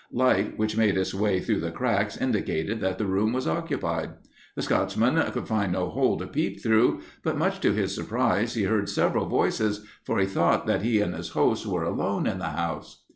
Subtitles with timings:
[0.11, 4.13] Light which made its way through the cracks indicated that the room was occupied.
[4.55, 8.63] The Scotchman could find no hole to peep through, but much to his surprise he
[8.63, 12.49] heard several voices, for he thought that he and his host were alone in the
[12.49, 13.03] house.